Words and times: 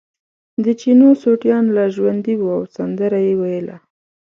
د 0.63 0.65
چینو 0.79 1.09
سوټیان 1.21 1.65
لا 1.75 1.85
ژوندي 1.95 2.35
وو 2.37 2.49
او 2.57 2.63
سندره 2.75 3.19
یې 3.27 3.33
ویله. 3.39 3.77